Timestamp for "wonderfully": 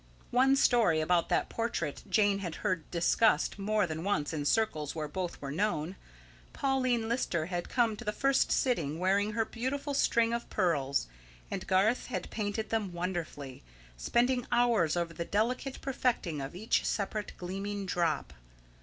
12.93-13.61